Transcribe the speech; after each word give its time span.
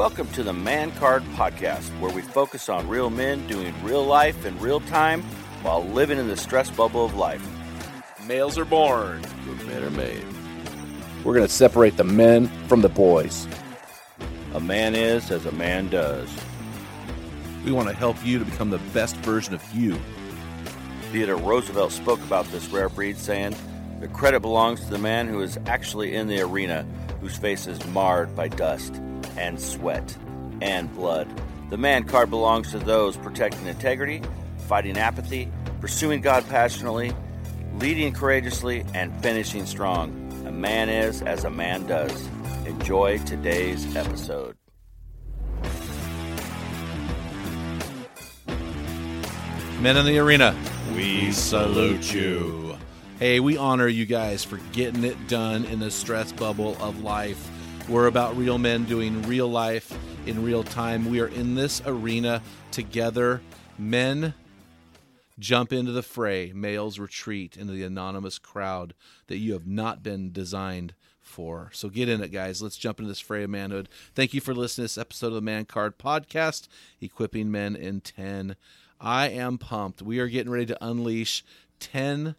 Welcome 0.00 0.28
to 0.28 0.42
the 0.42 0.50
Man 0.54 0.90
Card 0.92 1.22
Podcast, 1.34 1.90
where 2.00 2.10
we 2.10 2.22
focus 2.22 2.70
on 2.70 2.88
real 2.88 3.10
men 3.10 3.46
doing 3.46 3.74
real 3.84 4.02
life 4.02 4.46
in 4.46 4.58
real 4.58 4.80
time 4.80 5.20
while 5.60 5.84
living 5.84 6.16
in 6.16 6.26
the 6.26 6.38
stress 6.38 6.70
bubble 6.70 7.04
of 7.04 7.14
life. 7.16 7.46
Males 8.26 8.56
are 8.56 8.64
born, 8.64 9.20
but 9.46 9.66
men 9.66 9.84
are 9.84 9.90
made. 9.90 10.24
We're 11.22 11.34
going 11.34 11.46
to 11.46 11.52
separate 11.52 11.98
the 11.98 12.04
men 12.04 12.46
from 12.66 12.80
the 12.80 12.88
boys. 12.88 13.46
A 14.54 14.60
man 14.60 14.94
is 14.94 15.30
as 15.30 15.44
a 15.44 15.52
man 15.52 15.90
does. 15.90 16.30
We 17.62 17.70
want 17.70 17.90
to 17.90 17.94
help 17.94 18.16
you 18.24 18.38
to 18.38 18.46
become 18.46 18.70
the 18.70 18.78
best 18.94 19.16
version 19.16 19.52
of 19.52 19.74
you. 19.74 20.00
Theodore 21.12 21.36
Roosevelt 21.36 21.92
spoke 21.92 22.20
about 22.20 22.46
this 22.46 22.66
rare 22.68 22.88
breed, 22.88 23.18
saying, 23.18 23.54
The 24.00 24.08
credit 24.08 24.40
belongs 24.40 24.80
to 24.80 24.86
the 24.86 24.96
man 24.96 25.28
who 25.28 25.42
is 25.42 25.58
actually 25.66 26.14
in 26.14 26.26
the 26.26 26.40
arena, 26.40 26.86
whose 27.20 27.36
face 27.36 27.66
is 27.66 27.84
marred 27.88 28.34
by 28.34 28.48
dust 28.48 28.98
and 29.36 29.60
sweat 29.60 30.16
and 30.60 30.92
blood. 30.94 31.28
The 31.70 31.76
man 31.76 32.04
card 32.04 32.30
belongs 32.30 32.72
to 32.72 32.78
those 32.78 33.16
protecting 33.16 33.66
integrity, 33.66 34.22
fighting 34.66 34.98
apathy, 34.98 35.50
pursuing 35.80 36.20
God 36.20 36.48
passionately, 36.48 37.12
leading 37.74 38.12
courageously, 38.12 38.84
and 38.94 39.12
finishing 39.22 39.66
strong. 39.66 40.10
A 40.46 40.52
man 40.52 40.88
is 40.88 41.22
as 41.22 41.44
a 41.44 41.50
man 41.50 41.86
does. 41.86 42.28
Enjoy 42.66 43.18
today's 43.18 43.96
episode. 43.96 44.56
Men 49.80 49.96
in 49.96 50.04
the 50.04 50.18
arena. 50.18 50.54
We 50.94 51.32
salute 51.32 52.12
you. 52.12 52.76
Hey, 53.18 53.40
we 53.40 53.56
honor 53.56 53.88
you 53.88 54.06
guys 54.06 54.44
for 54.44 54.58
getting 54.72 55.04
it 55.04 55.28
done 55.28 55.64
in 55.64 55.78
the 55.78 55.90
stress 55.90 56.32
bubble 56.32 56.76
of 56.80 57.02
life. 57.02 57.49
We're 57.90 58.06
about 58.06 58.36
real 58.36 58.56
men 58.56 58.84
doing 58.84 59.20
real 59.22 59.48
life 59.48 59.98
in 60.24 60.44
real 60.44 60.62
time. 60.62 61.10
We 61.10 61.20
are 61.20 61.26
in 61.26 61.56
this 61.56 61.82
arena 61.84 62.40
together. 62.70 63.42
Men 63.76 64.34
jump 65.40 65.72
into 65.72 65.90
the 65.90 66.04
fray, 66.04 66.52
males 66.54 67.00
retreat 67.00 67.56
into 67.56 67.72
the 67.72 67.82
anonymous 67.82 68.38
crowd 68.38 68.94
that 69.26 69.38
you 69.38 69.54
have 69.54 69.66
not 69.66 70.04
been 70.04 70.30
designed 70.30 70.94
for. 71.20 71.70
So 71.72 71.88
get 71.88 72.08
in 72.08 72.22
it, 72.22 72.28
guys. 72.28 72.62
Let's 72.62 72.76
jump 72.76 73.00
into 73.00 73.08
this 73.08 73.18
fray 73.18 73.42
of 73.42 73.50
manhood. 73.50 73.88
Thank 74.14 74.34
you 74.34 74.40
for 74.40 74.54
listening 74.54 74.84
to 74.84 74.94
this 74.94 74.96
episode 74.98 75.28
of 75.28 75.34
the 75.34 75.40
Man 75.40 75.64
Card 75.64 75.98
Podcast, 75.98 76.68
Equipping 77.00 77.50
Men 77.50 77.74
in 77.74 78.02
10. 78.02 78.54
I 79.00 79.30
am 79.30 79.58
pumped. 79.58 80.00
We 80.00 80.20
are 80.20 80.28
getting 80.28 80.52
ready 80.52 80.66
to 80.66 80.78
unleash 80.80 81.44
10 81.80 82.36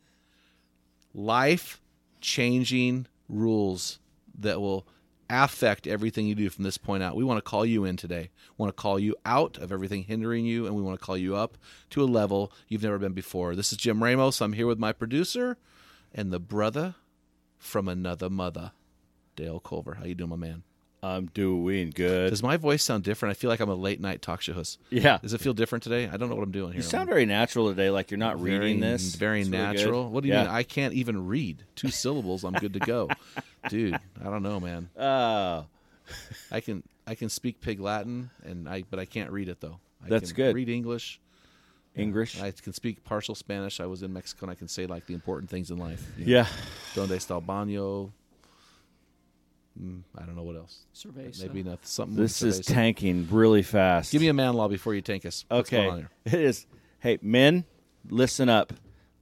life 1.14 1.82
changing 2.22 3.08
rules 3.28 4.00
that 4.40 4.62
will 4.62 4.88
affect 5.32 5.88
everything 5.88 6.28
you 6.28 6.36
do 6.36 6.50
from 6.50 6.64
this 6.64 6.78
point 6.78 7.02
out. 7.04 7.16
We 7.16 7.24
want 7.24 7.38
to 7.38 7.50
call 7.50 7.66
you 7.66 7.86
in 7.86 7.98
today. 7.98 8.30
We 8.58 8.64
want 8.64 8.76
to 8.76 8.82
call 8.82 9.00
you 9.00 9.16
out 9.26 9.58
of 9.58 9.72
everything 9.72 10.04
hindering 10.04 10.46
you, 10.46 10.66
and 10.66 10.76
we 10.76 10.82
want 10.82 11.00
to 11.00 11.06
call 11.06 11.18
you 11.18 11.36
up 11.36 11.58
to 11.92 12.04
a 12.04 12.06
level 12.06 12.52
you've 12.68 12.84
never 12.84 13.00
been 13.00 13.14
before. 13.14 13.56
This 13.56 13.72
is 13.72 13.78
Jim 13.78 14.04
Ramos. 14.04 14.42
I'm 14.42 14.54
here 14.54 14.68
with 14.68 14.80
my 14.80 14.92
producer 14.92 15.58
and 16.14 16.32
the 16.32 16.40
brother 16.40 16.96
from 17.58 17.88
another 17.88 18.30
mother, 18.30 18.72
Dale 19.36 19.60
Culver. 19.60 19.96
How 19.96 20.06
you 20.06 20.16
doing, 20.16 20.32
my 20.32 20.36
man? 20.36 20.64
I'm 21.04 21.26
doing 21.28 21.90
good. 21.90 22.30
Does 22.30 22.44
my 22.44 22.58
voice 22.58 22.84
sound 22.84 23.04
different? 23.04 23.32
I 23.32 23.34
feel 23.34 23.50
like 23.50 23.60
I'm 23.60 23.70
a 23.70 23.76
late 23.76 24.00
night 24.00 24.22
talk 24.22 24.42
show 24.42 24.54
host. 24.54 24.80
Yeah. 24.92 25.18
Does 25.20 25.34
it 25.34 25.42
feel 25.42 25.54
different 25.54 25.82
today? 25.84 26.08
I 26.08 26.16
don't 26.18 26.30
know 26.30 26.36
what 26.36 26.44
I'm 26.44 26.52
doing 26.52 26.74
here. 26.74 26.78
You 26.78 26.84
sound 26.84 27.10
very 27.10 27.26
natural 27.26 27.70
today, 27.70 27.90
like 27.90 28.12
you're 28.12 28.20
not 28.20 28.38
very, 28.38 28.60
reading 28.60 28.82
this. 28.82 29.16
Very 29.16 29.42
It's 29.42 29.50
really 29.50 29.64
natural. 29.64 30.10
what 30.12 30.22
do 30.22 30.28
you 30.28 30.36
Yeah. 30.36 30.44
mean? 30.44 30.52
I 30.52 30.62
can't 30.62 30.94
even 30.94 31.26
read 31.28 31.64
two 31.76 31.90
syllables. 32.04 32.44
I'm 32.44 32.54
good 32.54 32.74
to 32.74 32.80
go, 32.80 33.10
dude. 33.70 33.96
I 34.20 34.26
don't 34.26 34.44
know, 34.44 34.60
man. 34.60 34.90
Oh, 35.00 35.66
I 36.52 36.60
can 36.60 36.84
I 37.08 37.16
can 37.16 37.30
speak 37.30 37.62
Pig 37.62 37.80
Latin, 37.80 38.30
and 38.44 38.68
I 38.70 38.84
but 38.90 39.00
I 39.00 39.06
can't 39.06 39.32
read 39.32 39.50
it 39.50 39.60
though. 39.62 39.80
I 40.06 40.10
That's 40.10 40.32
can 40.34 40.46
good. 40.46 40.56
Read 40.56 40.70
English. 40.70 41.20
English. 41.96 42.40
I 42.42 42.52
can 42.52 42.74
speak 42.74 43.04
partial 43.04 43.34
Spanish. 43.34 43.80
I 43.80 43.86
was 43.86 44.04
in 44.04 44.14
Mexico, 44.14 44.46
and 44.46 44.52
I 44.52 44.56
can 44.56 44.68
say 44.68 44.86
like 44.86 45.06
the 45.08 45.14
important 45.14 45.50
things 45.50 45.72
in 45.72 45.78
life. 45.78 46.06
You 46.18 46.26
know, 46.26 46.32
yeah. 46.32 46.48
Donde 46.96 47.12
está 47.12 47.32
el 47.32 47.42
baño? 47.42 48.12
Mm, 49.82 50.04
I 50.18 50.26
don't 50.26 50.36
know 50.36 50.44
what 50.44 50.56
else. 50.56 50.86
Cerveza. 50.96 51.42
Maybe 51.48 51.64
nothing. 51.64 51.80
Something. 51.84 52.16
This 52.18 52.42
is 52.42 52.60
tanking 52.60 53.28
really 53.32 53.64
fast. 53.64 54.12
Give 54.12 54.22
me 54.22 54.28
a 54.28 54.34
man 54.34 54.54
law 54.54 54.68
before 54.68 54.94
you 54.94 55.02
tank 55.02 55.26
us. 55.26 55.44
What's 55.48 55.70
going 55.70 55.88
on 55.90 55.94
Okay. 55.94 56.08
here? 56.26 56.40
It 56.40 56.46
is. 56.46 56.68
Hey, 57.00 57.18
men, 57.22 57.66
listen 58.10 58.48
up. 58.50 58.74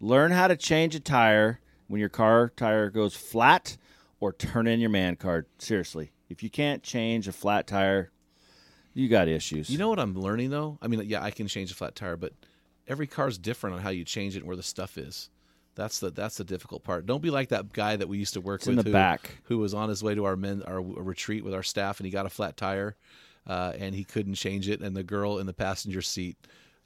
Learn 0.01 0.31
how 0.31 0.47
to 0.47 0.57
change 0.57 0.95
a 0.95 0.99
tire 0.99 1.59
when 1.87 1.99
your 1.99 2.09
car 2.09 2.51
tire 2.55 2.89
goes 2.89 3.15
flat 3.15 3.77
or 4.19 4.33
turn 4.33 4.67
in 4.67 4.79
your 4.81 4.89
man 4.89 5.15
card. 5.15 5.45
Seriously. 5.59 6.11
If 6.29 6.43
you 6.43 6.49
can't 6.49 6.83
change 6.83 7.27
a 7.27 7.31
flat 7.31 7.65
tire, 7.67 8.11
you 8.93 9.07
got 9.07 9.27
issues. 9.29 9.69
You 9.69 9.77
know 9.77 9.87
what 9.89 9.99
I'm 9.99 10.13
learning 10.19 10.49
though? 10.49 10.77
I 10.81 10.87
mean, 10.87 11.01
yeah, 11.05 11.23
I 11.23 11.31
can 11.31 11.47
change 11.47 11.71
a 11.71 11.75
flat 11.75 11.95
tire, 11.95 12.17
but 12.17 12.33
every 12.87 13.07
car's 13.07 13.37
different 13.37 13.77
on 13.77 13.81
how 13.81 13.89
you 13.91 14.03
change 14.03 14.35
it 14.35 14.39
and 14.39 14.47
where 14.47 14.57
the 14.57 14.63
stuff 14.63 14.97
is. 14.97 15.29
That's 15.75 15.99
the 15.99 16.09
that's 16.11 16.37
the 16.37 16.43
difficult 16.43 16.83
part. 16.83 17.05
Don't 17.05 17.21
be 17.21 17.29
like 17.29 17.49
that 17.49 17.71
guy 17.71 17.95
that 17.95 18.07
we 18.09 18.17
used 18.17 18.33
to 18.33 18.41
work 18.41 18.61
It's 18.61 18.67
with 18.67 18.79
in 18.79 18.83
the 18.83 18.89
who, 18.89 18.93
back. 18.93 19.37
who 19.43 19.57
was 19.59 19.73
on 19.73 19.89
his 19.89 20.03
way 20.03 20.15
to 20.15 20.25
our 20.25 20.35
men 20.35 20.61
our 20.67 20.81
retreat 20.81 21.43
with 21.43 21.53
our 21.53 21.63
staff 21.63 21.99
and 21.99 22.05
he 22.05 22.11
got 22.11 22.25
a 22.25 22.29
flat 22.29 22.57
tire 22.57 22.95
uh, 23.47 23.73
and 23.77 23.95
he 23.95 24.03
couldn't 24.03 24.35
change 24.35 24.67
it 24.67 24.81
and 24.81 24.95
the 24.95 25.03
girl 25.03 25.37
in 25.39 25.45
the 25.45 25.53
passenger 25.53 26.01
seat 26.01 26.37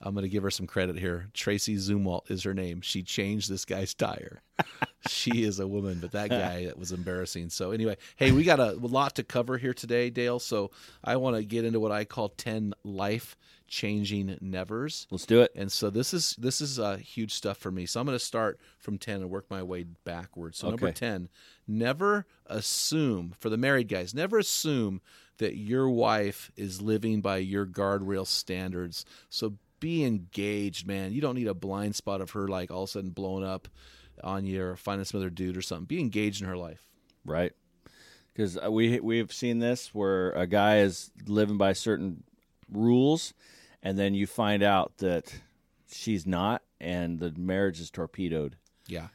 I'm 0.03 0.13
going 0.13 0.23
to 0.23 0.29
give 0.29 0.43
her 0.43 0.51
some 0.51 0.67
credit 0.67 0.99
here. 0.99 1.29
Tracy 1.33 1.77
Zumwalt 1.77 2.29
is 2.29 2.43
her 2.43 2.53
name. 2.53 2.81
She 2.81 3.03
changed 3.03 3.49
this 3.49 3.63
guy's 3.63 3.93
tire. 3.93 4.41
she 5.07 5.43
is 5.43 5.59
a 5.59 5.67
woman, 5.67 5.99
but 6.01 6.11
that 6.11 6.29
guy 6.29 6.65
it 6.67 6.77
was 6.77 6.91
embarrassing. 6.91 7.49
So 7.49 7.71
anyway, 7.71 7.95
hey, 8.17 8.33
we 8.33 8.43
got 8.43 8.59
a 8.59 8.73
lot 8.73 9.15
to 9.15 9.23
cover 9.23 9.57
here 9.57 9.73
today, 9.73 10.09
Dale. 10.09 10.39
So 10.39 10.71
I 11.03 11.15
want 11.15 11.37
to 11.37 11.43
get 11.43 11.63
into 11.63 11.79
what 11.79 11.93
I 11.93 12.03
call 12.03 12.29
ten 12.29 12.73
life 12.83 13.37
changing 13.67 14.37
nevers. 14.41 15.07
Let's 15.09 15.25
do 15.25 15.41
it. 15.41 15.51
And 15.55 15.71
so 15.71 15.89
this 15.89 16.13
is 16.13 16.35
this 16.37 16.59
is 16.59 16.79
uh, 16.79 16.97
huge 16.97 17.33
stuff 17.33 17.57
for 17.57 17.71
me. 17.71 17.85
So 17.85 17.99
I'm 17.99 18.05
going 18.05 18.17
to 18.17 18.23
start 18.23 18.59
from 18.77 18.97
ten 18.97 19.21
and 19.21 19.29
work 19.29 19.49
my 19.49 19.63
way 19.63 19.85
backwards. 20.03 20.59
So 20.59 20.69
number 20.69 20.91
ten, 20.91 21.29
never 21.65 22.25
assume 22.45 23.33
for 23.39 23.49
the 23.49 23.57
married 23.57 23.87
guys, 23.87 24.13
never 24.13 24.37
assume 24.37 25.01
that 25.37 25.55
your 25.57 25.89
wife 25.89 26.51
is 26.55 26.81
living 26.81 27.21
by 27.21 27.37
your 27.37 27.65
guardrail 27.65 28.27
standards. 28.27 29.05
So 29.29 29.55
be 29.83 30.05
engaged, 30.05 30.87
man. 30.87 31.11
You 31.11 31.19
don't 31.19 31.35
need 31.35 31.49
a 31.49 31.53
blind 31.53 31.93
spot 31.93 32.21
of 32.21 32.31
her 32.31 32.47
like 32.47 32.71
all 32.71 32.83
of 32.83 32.89
a 32.89 32.91
sudden 32.93 33.09
blowing 33.09 33.43
up 33.43 33.67
on 34.23 34.45
you 34.45 34.63
or 34.63 34.77
finding 34.77 35.03
some 35.03 35.19
other 35.19 35.29
dude 35.29 35.57
or 35.57 35.61
something. 35.61 35.83
Be 35.83 35.99
engaged 35.99 36.41
in 36.41 36.47
her 36.47 36.55
life. 36.55 36.87
Right. 37.25 37.51
Because 38.31 38.57
uh, 38.57 38.71
we 38.71 39.01
we've 39.01 39.33
seen 39.33 39.59
this 39.59 39.93
where 39.93 40.31
a 40.31 40.47
guy 40.47 40.77
is 40.77 41.11
living 41.27 41.57
by 41.57 41.73
certain 41.73 42.23
rules, 42.71 43.33
and 43.83 43.99
then 43.99 44.13
you 44.13 44.25
find 44.25 44.63
out 44.63 44.99
that 44.99 45.35
she's 45.91 46.25
not, 46.25 46.61
and 46.79 47.19
the 47.19 47.33
marriage 47.37 47.81
is 47.81 47.91
torpedoed. 47.91 48.55
Yeah. 48.87 49.07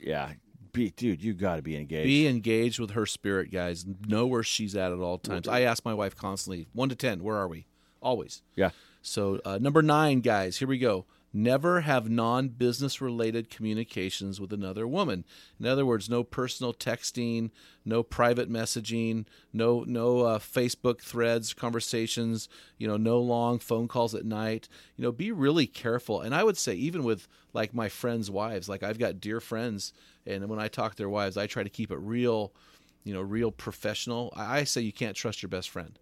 Yeah, 0.00 0.32
be, 0.72 0.90
dude, 0.90 1.22
you 1.22 1.34
got 1.34 1.56
to 1.56 1.62
be 1.62 1.76
engaged. 1.76 2.06
Be 2.06 2.26
engaged 2.26 2.80
with 2.80 2.92
her 2.92 3.04
spirit, 3.04 3.52
guys. 3.52 3.84
Know 4.06 4.26
where 4.26 4.42
she's 4.44 4.74
at 4.74 4.90
at 4.90 5.00
all 5.00 5.18
times. 5.18 5.48
I 5.48 5.62
ask 5.62 5.84
my 5.84 5.92
wife 5.92 6.16
constantly, 6.16 6.68
one 6.72 6.88
to 6.88 6.94
ten, 6.94 7.22
where 7.22 7.36
are 7.36 7.48
we? 7.48 7.66
Always. 8.00 8.42
yeah, 8.56 8.70
So 9.02 9.40
uh, 9.44 9.58
number 9.58 9.82
nine, 9.82 10.20
guys, 10.20 10.58
here 10.58 10.68
we 10.68 10.78
go. 10.78 11.06
Never 11.32 11.82
have 11.82 12.08
non 12.08 12.48
business 12.48 13.02
related 13.02 13.50
communications 13.50 14.40
with 14.40 14.50
another 14.50 14.88
woman. 14.88 15.24
In 15.60 15.66
other 15.66 15.84
words, 15.84 16.08
no 16.08 16.24
personal 16.24 16.72
texting, 16.72 17.50
no 17.84 18.02
private 18.02 18.50
messaging, 18.50 19.26
no 19.52 19.84
no 19.86 20.22
uh, 20.22 20.38
Facebook 20.38 21.02
threads, 21.02 21.52
conversations. 21.52 22.48
You 22.78 22.88
know, 22.88 22.96
no 22.96 23.20
long 23.20 23.58
phone 23.58 23.88
calls 23.88 24.14
at 24.14 24.24
night. 24.24 24.70
You 24.96 25.02
know, 25.02 25.12
be 25.12 25.30
really 25.30 25.66
careful. 25.66 26.22
And 26.22 26.34
I 26.34 26.44
would 26.44 26.56
say 26.56 26.74
even 26.74 27.04
with 27.04 27.28
like 27.52 27.74
my 27.74 27.90
friends' 27.90 28.30
wives, 28.30 28.68
like 28.68 28.82
I've 28.82 28.98
got 28.98 29.20
dear 29.20 29.40
friends, 29.40 29.92
and 30.26 30.48
when 30.48 30.58
I 30.58 30.68
talk 30.68 30.92
to 30.92 30.96
their 30.96 31.10
wives, 31.10 31.36
I 31.36 31.46
try 31.46 31.62
to 31.62 31.70
keep 31.70 31.90
it 31.90 31.98
real. 31.98 32.52
You 33.04 33.14
know, 33.14 33.22
real 33.22 33.52
professional. 33.52 34.32
I 34.34 34.58
I 34.60 34.64
say 34.64 34.80
you 34.80 34.92
can't 34.92 35.16
trust 35.16 35.42
your 35.42 35.48
best 35.50 35.68
friend. 35.70 35.98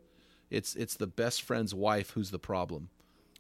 It's 0.51 0.75
it's 0.77 0.95
the 0.97 1.07
best 1.07 1.43
friend's 1.43 1.75
wife 1.75 2.11
who's 2.11 2.31
the 2.31 2.39
problem 2.39 2.89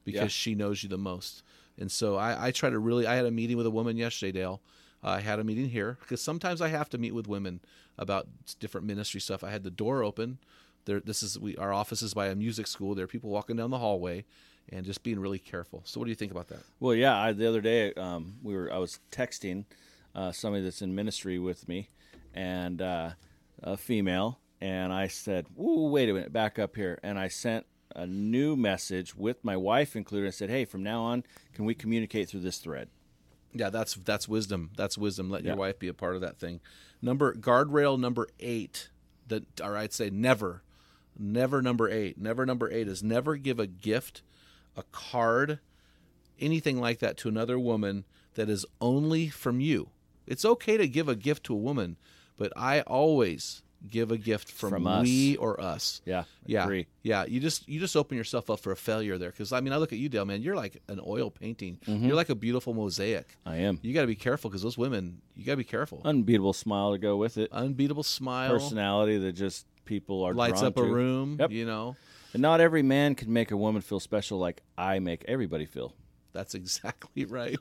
because 0.05 0.23
Yeah. 0.23 0.26
she 0.29 0.55
knows 0.55 0.82
you 0.82 0.88
the 0.88 0.99
most. 0.99 1.43
And 1.79 1.91
so 1.93 2.17
I, 2.17 2.47
I 2.49 2.50
try 2.53 2.70
to 2.70 2.79
really. 2.79 3.06
I 3.06 3.17
had 3.17 3.26
a 3.26 3.31
meeting 3.31 3.56
with 3.56 3.67
a 3.67 3.70
woman 3.70 3.97
yesterday, 3.97 4.32
Dale. 4.32 4.61
I 5.03 5.20
had 5.20 5.38
a 5.38 5.44
meeting 5.44 5.69
here 5.69 5.99
because 6.00 6.20
sometimes 6.23 6.61
I 6.61 6.69
have 6.69 6.88
to 6.91 6.99
meet 6.99 7.14
with 7.14 7.29
women 7.29 7.61
about 7.99 8.26
different 8.58 8.87
ministry 8.87 9.20
stuff. 9.20 9.44
I 9.44 9.50
had 9.50 9.62
the 9.62 9.70
door 9.70 10.03
open. 10.03 10.38
There, 10.87 11.00
this 11.00 11.23
is 11.23 11.38
we. 11.38 11.56
Our 11.56 11.73
office 11.73 12.00
is 12.03 12.14
by 12.14 12.29
a 12.29 12.35
music 12.35 12.67
school. 12.67 12.94
There 12.94 13.05
are 13.05 13.08
people 13.08 13.31
walking 13.31 13.56
down 13.56 13.70
the 13.70 13.79
hallway, 13.79 14.25
and 14.70 14.87
just 14.87 15.03
being 15.03 15.20
really 15.20 15.38
careful. 15.38 15.82
So, 15.85 16.00
what 16.00 16.06
do 16.06 16.11
you 16.11 16.17
think 16.17 16.32
about 16.32 16.49
that? 16.49 16.61
Well, 16.81 16.94
yeah. 16.94 17.17
I, 17.17 17.32
the 17.32 17.47
other 17.47 17.61
day, 17.61 17.93
um, 17.94 18.37
we 18.43 18.55
were 18.55 18.73
I 18.73 18.79
was 18.79 19.00
texting 19.12 19.64
uh, 20.14 20.32
somebody 20.32 20.64
that's 20.64 20.81
in 20.82 20.94
ministry 20.94 21.38
with 21.38 21.69
me, 21.69 21.91
and 22.35 22.81
uh, 22.81 23.11
a 23.62 23.76
female, 23.76 24.38
and 24.61 24.93
I 24.93 25.08
said, 25.08 25.47
"Ooh, 25.58 25.88
wait 25.88 26.08
a 26.08 26.14
minute, 26.14 26.32
back 26.32 26.58
up 26.58 26.76
here," 26.76 26.99
and 27.03 27.19
I 27.19 27.29
sent 27.29 27.67
a 27.94 28.06
new 28.06 28.56
message 28.56 29.14
with 29.14 29.44
my 29.44 29.56
wife 29.56 29.97
included. 29.97 30.29
I 30.29 30.31
said, 30.31 30.50
"Hey, 30.50 30.64
from 30.64 30.82
now 30.82 31.03
on, 31.03 31.25
can 31.55 31.64
we 31.64 31.75
communicate 31.75 32.29
through 32.29 32.41
this 32.41 32.58
thread?" 32.58 32.88
Yeah, 33.53 33.70
that's 33.70 33.94
that's 33.94 34.29
wisdom. 34.29 34.70
That's 34.76 34.99
wisdom. 34.99 35.31
Let 35.31 35.44
your 35.44 35.56
wife 35.56 35.79
be 35.79 35.88
a 35.88 35.94
part 35.94 36.14
of 36.14 36.20
that 36.20 36.38
thing. 36.38 36.61
Number 37.00 37.35
guardrail 37.35 37.99
number 37.99 38.29
eight. 38.41 38.91
That 39.29 39.61
or 39.61 39.76
I'd 39.76 39.93
say 39.93 40.11
never, 40.11 40.62
never 41.19 41.62
number 41.62 41.88
eight. 41.88 42.19
Never 42.19 42.44
number 42.47 42.70
eight 42.70 42.87
is 42.87 43.03
never 43.03 43.37
give 43.37 43.58
a 43.58 43.67
gift, 43.67 44.23
a 44.76 44.82
card, 44.93 45.58
anything 46.38 46.81
like 46.81 46.99
that 47.00 47.17
to 47.19 47.29
another 47.29 47.58
woman 47.58 48.05
that 48.35 48.49
is 48.49 48.67
only 48.81 49.29
from 49.29 49.61
you. 49.61 49.91
It's 50.26 50.44
okay 50.44 50.76
to 50.76 50.88
give 50.88 51.08
a 51.08 51.17
gift 51.17 51.44
to 51.44 51.55
a 51.55 51.58
woman, 51.58 51.97
but 52.37 52.53
I 52.56 52.82
always 52.82 53.62
give 53.90 54.10
a 54.10 54.18
gift 54.18 54.50
from, 54.50 54.70
From 54.70 54.86
us. 54.86 55.02
we 55.04 55.36
or 55.36 55.60
us. 55.60 56.00
Yeah, 56.04 56.24
Yeah, 56.46 56.64
agree. 56.64 56.86
yeah. 57.02 57.24
You 57.24 57.40
just 57.40 57.68
you 57.68 57.78
just 57.80 57.96
open 57.96 58.16
yourself 58.16 58.50
up 58.50 58.60
for 58.60 58.72
a 58.72 58.76
failure 58.76 59.18
there 59.18 59.30
because 59.30 59.52
I 59.52 59.60
mean 59.60 59.72
I 59.72 59.76
look 59.76 59.92
at 59.92 59.98
you, 59.98 60.08
Dale, 60.08 60.24
man. 60.24 60.42
You're 60.42 60.56
like 60.56 60.82
an 60.88 61.00
oil 61.06 61.30
painting. 61.30 61.78
Mm-hmm. 61.86 62.06
You're 62.06 62.16
like 62.16 62.28
a 62.30 62.34
beautiful 62.34 62.74
mosaic. 62.74 63.36
I 63.46 63.56
am 63.56 63.78
You 63.82 63.94
got 63.94 64.02
to 64.02 64.06
be 64.06 64.16
careful 64.16 64.50
because 64.50 64.62
those 64.62 64.76
women, 64.78 65.20
you 65.34 65.44
got 65.44 65.52
to 65.52 65.56
be 65.58 65.64
careful. 65.64 66.00
unbeatable 66.04 66.52
smile 66.52 66.92
to 66.92 66.98
go 66.98 67.16
with 67.16 67.38
it. 67.38 67.50
Unbeatable 67.52 68.02
smile, 68.02 68.50
Personality 68.52 69.18
that 69.18 69.32
just 69.32 69.66
people 69.84 70.22
are 70.24 70.34
lights 70.34 70.62
up 70.62 70.76
a 70.78 70.82
room. 70.82 71.36
Yep. 71.40 71.50
You 71.52 71.64
know, 71.64 71.96
And 72.32 72.42
not 72.42 72.60
every 72.60 72.82
man 72.82 73.14
can 73.14 73.32
make 73.32 73.50
a 73.50 73.56
woman 73.56 73.82
feel 73.82 74.00
special 74.00 74.38
like 74.38 74.62
I 74.76 74.98
make 74.98 75.24
everybody 75.28 75.64
feel. 75.66 75.94
That's 76.36 76.54
exactly 76.54 77.24
right. 77.24 77.58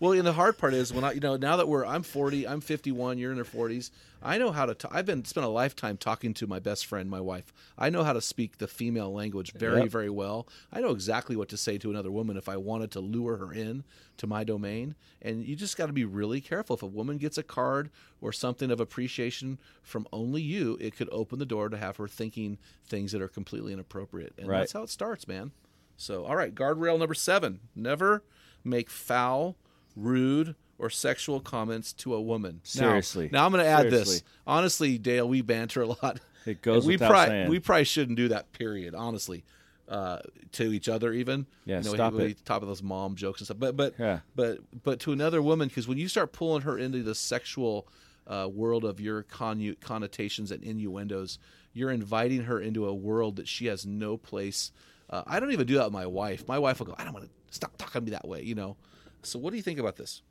well, 0.00 0.12
and 0.12 0.26
the 0.26 0.32
hard 0.32 0.58
part 0.58 0.74
is 0.74 0.92
when 0.92 1.04
I, 1.04 1.12
you 1.12 1.20
know, 1.20 1.36
now 1.36 1.56
that 1.56 1.68
we're, 1.68 1.86
I'm 1.86 2.02
40, 2.02 2.46
I'm 2.48 2.60
51, 2.60 3.18
you're 3.18 3.30
in 3.30 3.36
your 3.36 3.44
40s. 3.44 3.90
I 4.22 4.38
know 4.38 4.50
how 4.52 4.66
to. 4.66 4.88
I've 4.90 5.06
been 5.06 5.24
spent 5.24 5.44
a 5.46 5.48
lifetime 5.48 5.96
talking 5.96 6.32
to 6.34 6.46
my 6.46 6.58
best 6.58 6.86
friend, 6.86 7.08
my 7.10 7.20
wife. 7.20 7.52
I 7.78 7.90
know 7.90 8.04
how 8.04 8.12
to 8.12 8.20
speak 8.20 8.58
the 8.58 8.68
female 8.68 9.12
language 9.12 9.52
very, 9.52 9.82
Yep. 9.82 9.90
very 9.90 10.10
well. 10.10 10.46
I 10.72 10.80
know 10.80 10.90
exactly 10.90 11.34
what 11.36 11.48
to 11.50 11.56
say 11.56 11.76
to 11.78 11.90
another 11.90 12.10
woman 12.10 12.36
if 12.36 12.48
I 12.48 12.56
wanted 12.56 12.90
to 12.92 13.00
lure 13.00 13.36
her 13.38 13.52
in 13.52 13.84
to 14.18 14.26
my 14.26 14.44
domain. 14.44 14.94
And 15.20 15.44
you 15.44 15.56
just 15.56 15.76
got 15.76 15.86
to 15.86 15.92
be 15.92 16.04
really 16.04 16.40
careful. 16.40 16.74
If 16.76 16.82
a 16.82 16.86
woman 16.86 17.18
gets 17.18 17.36
a 17.38 17.42
card 17.42 17.90
or 18.20 18.32
something 18.32 18.70
of 18.70 18.80
appreciation 18.80 19.58
from 19.82 20.06
only 20.12 20.42
you, 20.42 20.78
it 20.80 20.96
could 20.96 21.08
open 21.10 21.38
the 21.40 21.46
door 21.46 21.68
to 21.68 21.76
have 21.76 21.96
her 21.96 22.06
thinking 22.08 22.58
things 22.86 23.10
that 23.12 23.22
are 23.22 23.28
completely 23.28 23.72
inappropriate. 23.72 24.34
And 24.38 24.48
Right. 24.48 24.60
that's 24.60 24.72
how 24.72 24.82
it 24.84 24.90
starts, 24.90 25.26
man. 25.26 25.50
So, 25.96 26.24
all 26.24 26.36
right, 26.36 26.54
guardrail 26.54 26.98
number 26.98 27.14
seven: 27.14 27.60
never 27.74 28.22
make 28.64 28.90
foul, 28.90 29.56
rude, 29.96 30.54
or 30.78 30.90
sexual 30.90 31.40
comments 31.40 31.92
to 31.92 32.14
a 32.14 32.20
woman. 32.20 32.54
Now- 32.54 32.88
Seriously. 32.88 33.28
Now, 33.32 33.46
I'm 33.46 33.52
going 33.52 33.64
to 33.64 33.70
add 33.70 33.90
this. 33.90 34.22
Honestly, 34.46 34.98
Dale, 34.98 35.28
we 35.28 35.42
banter 35.42 35.82
a 35.82 35.86
lot. 35.86 36.20
It 36.46 36.62
goes 36.62 36.86
we 36.86 36.94
without 36.94 37.10
probably, 37.10 37.28
saying. 37.28 37.48
We 37.50 37.60
probably 37.60 37.84
shouldn't 37.84 38.16
do 38.16 38.28
that. 38.28 38.52
Period. 38.52 38.94
Honestly, 38.94 39.44
uh, 39.88 40.18
to 40.52 40.72
each 40.72 40.88
other, 40.88 41.12
even. 41.12 41.46
Yeah, 41.64 41.78
you 41.78 41.84
know, 41.84 41.94
stop 41.94 42.14
we, 42.14 42.22
it. 42.22 42.26
We 42.26 42.34
talk 42.34 42.58
about 42.58 42.66
those 42.66 42.82
mom 42.82 43.14
jokes 43.14 43.40
and 43.40 43.46
stuff. 43.46 43.58
But 43.60 43.76
but 43.76 43.94
Yeah. 43.98 44.20
but 44.34 44.58
but 44.82 45.00
to 45.00 45.12
another 45.12 45.40
woman, 45.42 45.68
because 45.68 45.86
when 45.86 45.98
you 45.98 46.08
start 46.08 46.32
pulling 46.32 46.62
her 46.62 46.78
into 46.78 47.02
the 47.02 47.14
sexual 47.14 47.86
uh, 48.26 48.48
world 48.52 48.84
of 48.84 49.00
your 49.00 49.22
connu- 49.24 49.76
connotations 49.80 50.50
and 50.50 50.62
innuendos, 50.62 51.38
you're 51.72 51.90
inviting 51.90 52.42
her 52.44 52.60
into 52.60 52.86
a 52.86 52.94
world 52.94 53.36
that 53.36 53.48
she 53.48 53.66
has 53.66 53.86
no 53.86 54.16
place. 54.16 54.72
Uh, 55.12 55.22
I 55.26 55.38
don't 55.38 55.52
even 55.52 55.66
do 55.66 55.74
that 55.74 55.84
with 55.84 55.92
my 55.92 56.06
wife. 56.06 56.48
My 56.48 56.58
wife 56.58 56.78
will 56.78 56.86
go, 56.86 56.94
"I 56.98 57.04
don't 57.04 57.12
want 57.12 57.26
to 57.26 57.30
stop 57.54 57.76
talking 57.76 58.00
to 58.00 58.04
me 58.06 58.10
that 58.12 58.26
way," 58.26 58.42
you 58.42 58.54
know. 58.54 58.76
So, 59.22 59.38
what 59.38 59.50
do 59.50 59.56
you 59.56 59.62
think 59.62 59.78
about 59.78 59.96
this? 59.96 60.22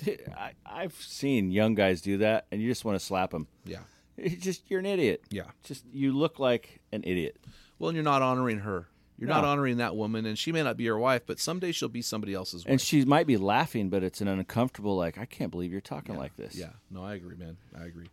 I, 0.36 0.52
I've 0.64 0.94
seen 0.94 1.50
young 1.50 1.74
guys 1.74 2.00
do 2.02 2.18
that, 2.18 2.46
and 2.52 2.60
you 2.60 2.68
just 2.68 2.84
want 2.84 2.98
to 2.98 3.04
slap 3.04 3.30
them. 3.30 3.48
Yeah. 3.64 3.80
It's 4.16 4.44
just 4.44 4.70
you're 4.70 4.80
an 4.80 4.86
idiot. 4.86 5.24
Yeah. 5.30 5.44
Just 5.64 5.84
you 5.92 6.12
look 6.12 6.38
like 6.38 6.80
an 6.92 7.02
idiot. 7.04 7.38
Well, 7.78 7.88
and 7.88 7.96
you're 7.96 8.04
not 8.04 8.20
honoring 8.20 8.58
her. 8.58 8.88
You're 9.18 9.28
not 9.28 9.44
honoring 9.44 9.76
that 9.78 9.96
woman, 9.96 10.24
and 10.24 10.38
she 10.38 10.50
may 10.50 10.62
not 10.62 10.78
be 10.78 10.84
your 10.84 10.98
wife, 10.98 11.22
but 11.26 11.38
someday 11.38 11.72
she'll 11.72 11.90
be 11.90 12.00
somebody 12.00 12.32
else's 12.32 12.64
wife. 12.64 12.70
And 12.70 12.80
she 12.80 13.04
might 13.04 13.26
be 13.26 13.36
laughing, 13.36 13.90
but 13.90 14.02
it's 14.02 14.22
an 14.22 14.28
uncomfortable 14.28 14.96
like 14.96 15.18
I 15.18 15.26
can't 15.26 15.50
believe 15.50 15.70
you're 15.72 15.82
talking 15.82 16.16
like 16.16 16.36
this. 16.36 16.54
Yeah, 16.54 16.70
no, 16.90 17.04
I 17.04 17.16
agree, 17.16 17.36
man. 17.36 17.58
I 17.78 17.84
agree. 17.84 18.06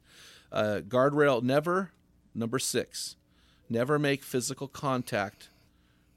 Uh, 0.52 0.82
guardrail 0.86 1.42
never. 1.42 1.92
Number 2.36 2.60
six, 2.60 3.16
never 3.70 3.98
make 3.98 4.22
physical 4.22 4.68
contact 4.68 5.50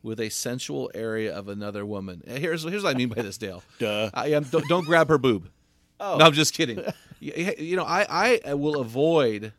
with 0.02 0.20
a 0.20 0.28
sensual 0.30 0.90
area 0.94 1.34
of 1.34 1.48
another 1.48 1.84
woman. 1.84 2.22
Uh, 2.28 2.34
Here's 2.34 2.62
here's 2.62 2.82
what 2.82 2.94
I 2.94 2.98
mean 2.98 3.08
by 3.08 3.22
this, 3.22 3.38
Dale. 3.38 3.62
Duh. 3.78 4.10
I 4.14 4.28
am. 4.28 4.44
Don't, 4.44 4.66
don't 4.68 4.84
grab 4.86 5.08
her 5.08 5.18
boob. 5.18 5.48
Oh. 6.02 6.16
No, 6.16 6.24
I'm 6.24 6.32
just 6.32 6.54
kidding. 6.54 6.82
you, 7.20 7.52
you 7.58 7.76
know, 7.76 7.84
I 7.84 8.40
I 8.46 8.54
will 8.54 8.80
avoid, 8.80 9.52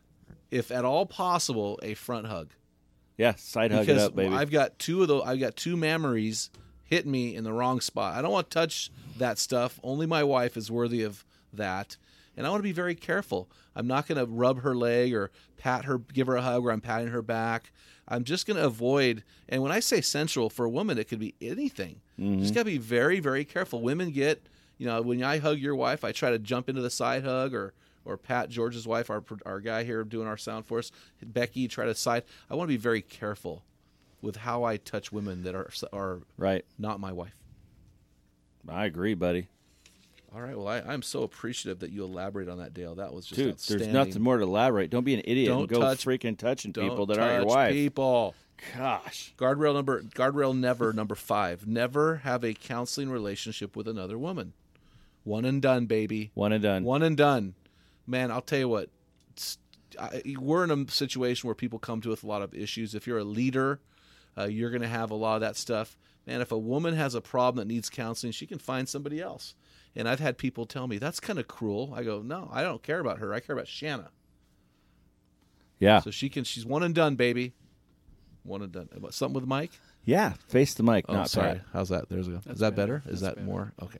if 0.50 0.72
at 0.72 0.84
all 0.84 1.06
possible, 1.06 1.78
a 1.84 1.94
front 1.94 2.26
hug 2.26 2.50
Yeah, 3.16 3.36
side 3.36 3.70
hug 3.70 3.82
it 3.82 3.86
because 3.86 4.02
up, 4.02 4.16
baby. 4.16 4.34
I've 4.34 4.50
got 4.50 4.76
two 4.80 5.02
of 5.02 5.06
those. 5.08 5.22
I've 5.24 5.38
got 5.38 5.54
two 5.54 5.76
mammaries 5.76 6.50
hit 6.82 7.06
me 7.06 7.36
in 7.36 7.44
the 7.44 7.52
wrong 7.52 7.80
spot. 7.80 8.14
I 8.16 8.22
don't 8.22 8.32
want 8.32 8.50
to 8.50 8.54
touch 8.54 8.90
that 9.18 9.38
stuff. 9.38 9.78
Only 9.84 10.04
my 10.04 10.24
wife 10.24 10.56
is 10.56 10.68
worthy 10.68 11.04
of 11.04 11.24
that, 11.52 11.96
and 12.36 12.44
I 12.44 12.50
want 12.50 12.58
to 12.58 12.64
be 12.64 12.72
very 12.72 12.96
careful. 12.96 13.48
I'm 13.76 13.86
not 13.86 14.08
going 14.08 14.18
to 14.18 14.26
rub 14.26 14.62
her 14.62 14.74
leg 14.74 15.14
or 15.14 15.30
pat 15.58 15.84
her, 15.84 15.98
give 15.98 16.26
her 16.26 16.34
a 16.34 16.42
hug, 16.42 16.64
or 16.64 16.72
I'm 16.72 16.80
patting 16.80 17.06
her 17.08 17.22
back. 17.22 17.70
I'm 18.12 18.24
just 18.24 18.46
going 18.46 18.58
to 18.58 18.66
avoid. 18.66 19.24
And 19.48 19.62
when 19.62 19.72
I 19.72 19.80
say 19.80 20.02
sensual 20.02 20.50
for 20.50 20.66
a 20.66 20.70
woman, 20.70 20.98
it 20.98 21.08
could 21.08 21.18
be 21.18 21.34
anything. 21.40 22.02
Mm-hmm. 22.20 22.40
Just 22.40 22.52
got 22.52 22.60
to 22.60 22.66
be 22.66 22.76
very, 22.76 23.20
very 23.20 23.46
careful. 23.46 23.80
Women 23.80 24.10
get, 24.10 24.46
you 24.76 24.86
know, 24.86 25.00
when 25.00 25.24
I 25.24 25.38
hug 25.38 25.58
your 25.58 25.74
wife, 25.74 26.04
I 26.04 26.12
try 26.12 26.30
to 26.30 26.38
jump 26.38 26.68
into 26.68 26.82
the 26.82 26.90
side 26.90 27.24
hug 27.24 27.54
or 27.54 27.72
or 28.04 28.16
Pat 28.16 28.50
George's 28.50 28.86
wife, 28.86 29.08
our 29.10 29.22
our 29.46 29.60
guy 29.60 29.84
here 29.84 30.04
doing 30.04 30.26
our 30.26 30.36
sound 30.36 30.66
for 30.66 30.78
us, 30.78 30.90
Becky, 31.22 31.68
try 31.68 31.86
to 31.86 31.94
side. 31.94 32.24
I 32.50 32.54
want 32.54 32.68
to 32.68 32.72
be 32.72 32.76
very 32.76 33.00
careful 33.00 33.64
with 34.20 34.36
how 34.36 34.64
I 34.64 34.76
touch 34.76 35.10
women 35.12 35.44
that 35.44 35.54
are 35.54 35.70
are 35.92 36.20
right. 36.36 36.64
not 36.78 37.00
my 37.00 37.12
wife. 37.12 37.36
I 38.68 38.84
agree, 38.86 39.14
buddy. 39.14 39.48
All 40.34 40.40
right. 40.40 40.56
Well, 40.56 40.68
I, 40.68 40.78
I'm 40.80 41.02
so 41.02 41.22
appreciative 41.22 41.80
that 41.80 41.90
you 41.90 42.04
elaborate 42.04 42.48
on 42.48 42.58
that, 42.58 42.72
Dale. 42.72 42.94
That 42.94 43.12
was 43.12 43.26
just 43.26 43.68
Dude, 43.68 43.80
there's 43.80 43.92
nothing 43.92 44.22
more 44.22 44.38
to 44.38 44.44
elaborate. 44.44 44.90
Don't 44.90 45.04
be 45.04 45.14
an 45.14 45.22
idiot 45.24 45.48
Don't 45.48 45.60
and 45.60 45.68
go 45.68 45.80
touch- 45.80 46.04
freaking 46.04 46.38
touching 46.38 46.72
people 46.72 47.06
that 47.06 47.18
aren't 47.18 47.46
your 47.46 47.46
wife. 47.46 47.72
People. 47.72 48.34
Gosh. 48.76 49.34
Guardrail 49.36 49.74
number 49.74 50.02
guardrail 50.02 50.56
never 50.56 50.92
number 50.92 51.14
five. 51.14 51.66
Never 51.66 52.16
have 52.18 52.44
a 52.44 52.54
counseling 52.54 53.10
relationship 53.10 53.76
with 53.76 53.88
another 53.88 54.16
woman. 54.16 54.52
One 55.24 55.44
and 55.44 55.60
done, 55.60 55.86
baby. 55.86 56.30
One 56.34 56.52
and 56.52 56.62
done. 56.62 56.84
One 56.84 57.02
and 57.02 57.16
done. 57.16 57.54
Man, 58.06 58.30
I'll 58.30 58.40
tell 58.40 58.58
you 58.58 58.68
what. 58.68 58.88
I, 59.98 60.22
we're 60.38 60.64
in 60.64 60.70
a 60.70 60.90
situation 60.90 61.48
where 61.48 61.54
people 61.54 61.78
come 61.78 62.00
to 62.00 62.08
with 62.08 62.24
a 62.24 62.26
lot 62.26 62.40
of 62.40 62.54
issues. 62.54 62.94
If 62.94 63.06
you're 63.06 63.18
a 63.18 63.24
leader, 63.24 63.78
uh, 64.38 64.44
you're 64.44 64.70
going 64.70 64.82
to 64.82 64.88
have 64.88 65.10
a 65.10 65.14
lot 65.14 65.34
of 65.34 65.42
that 65.42 65.56
stuff. 65.56 65.98
Man, 66.26 66.40
if 66.40 66.50
a 66.50 66.58
woman 66.58 66.94
has 66.94 67.14
a 67.14 67.20
problem 67.20 67.66
that 67.66 67.72
needs 67.72 67.90
counseling, 67.90 68.32
she 68.32 68.46
can 68.46 68.58
find 68.58 68.88
somebody 68.88 69.20
else. 69.20 69.54
And 69.94 70.08
I've 70.08 70.20
had 70.20 70.38
people 70.38 70.64
tell 70.64 70.86
me 70.86 70.98
that's 70.98 71.20
kind 71.20 71.38
of 71.38 71.46
cruel. 71.48 71.92
I 71.94 72.02
go, 72.02 72.22
no, 72.22 72.48
I 72.52 72.62
don't 72.62 72.82
care 72.82 72.98
about 73.00 73.18
her. 73.18 73.34
I 73.34 73.40
care 73.40 73.54
about 73.54 73.68
Shanna. 73.68 74.10
Yeah. 75.78 76.00
So 76.00 76.10
she 76.10 76.28
can. 76.28 76.44
She's 76.44 76.64
one 76.64 76.82
and 76.82 76.94
done, 76.94 77.16
baby. 77.16 77.52
One 78.44 78.62
and 78.62 78.72
done. 78.72 78.88
Something 79.10 79.34
with 79.40 79.48
mic? 79.48 79.70
Yeah. 80.04 80.34
Face 80.48 80.74
the 80.74 80.82
mic, 80.82 81.04
Oh, 81.08 81.14
not 81.14 81.28
sorry. 81.30 81.58
Pat. 81.58 81.64
How's 81.72 81.88
that? 81.90 82.08
There's 82.08 82.28
a. 82.28 82.32
Go. 82.32 82.40
Is 82.50 82.60
that 82.60 82.74
better? 82.74 83.02
Is 83.06 83.20
that 83.20 83.34
better. 83.36 83.46
more? 83.46 83.72
Okay. 83.82 83.98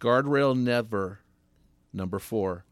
Guardrail 0.00 0.56
never. 0.56 1.20
Number 1.92 2.18
four. 2.18 2.64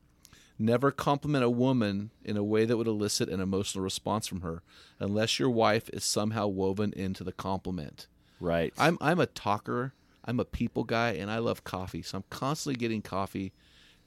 Never 0.59 0.91
compliment 0.91 1.45
a 1.45 1.51
woman 1.51 2.11
in 2.25 2.37
a 2.37 2.45
way 2.45 2.65
that 2.65 2.77
would 2.77 2.87
elicit 2.87 3.29
an 3.29 3.41
emotional 3.41 3.83
response 3.83 4.27
from 4.27 4.43
her, 4.43 4.63
unless 5.01 5.39
your 5.39 5.51
wife 5.51 5.89
is 5.91 6.05
somehow 6.05 6.47
woven 6.47 6.93
into 6.93 7.25
the 7.25 7.33
compliment. 7.33 8.07
Right. 8.39 8.73
I'm 8.79 8.99
I'm 9.01 9.19
a 9.21 9.27
talker. 9.27 9.95
I'm 10.25 10.41
a 10.41 10.45
people 10.45 10.85
guy, 10.85 11.11
and 11.13 11.31
I 11.31 11.39
love 11.39 11.65
coffee. 11.65 12.03
So 12.03 12.19
I'm 12.19 12.25
constantly 12.31 12.79
getting 12.79 13.03
coffee. 13.03 13.53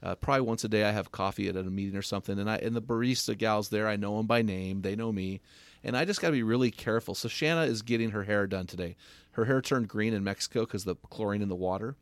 Uh, 0.02 0.14
probably 0.14 0.42
once 0.42 0.62
a 0.64 0.68
day, 0.68 0.84
I 0.84 0.92
have 0.92 1.10
coffee 1.10 1.48
at 1.48 1.56
a 1.56 1.62
meeting 1.64 1.96
or 1.96 2.02
something, 2.02 2.38
and 2.38 2.50
I 2.50 2.56
and 2.56 2.76
the 2.76 2.82
barista 2.82 3.36
gals 3.36 3.70
there, 3.70 3.88
I 3.88 3.96
know 3.96 4.16
them 4.18 4.26
by 4.26 4.42
name. 4.42 4.82
They 4.82 4.94
know 4.94 5.10
me, 5.10 5.40
and 5.82 5.96
I 5.96 6.04
just 6.04 6.20
got 6.20 6.28
to 6.28 6.32
be 6.32 6.42
really 6.42 6.70
careful. 6.70 7.14
So 7.14 7.28
Shanna 7.28 7.62
is 7.62 7.82
getting 7.82 8.10
her 8.10 8.24
hair 8.24 8.46
done 8.46 8.66
today. 8.66 8.96
Her 9.32 9.46
hair 9.46 9.60
turned 9.62 9.88
green 9.88 10.12
in 10.14 10.22
Mexico 10.24 10.60
because 10.60 10.84
the 10.84 10.96
chlorine 11.10 11.42
in 11.42 11.48
the 11.48 11.54
water, 11.54 11.96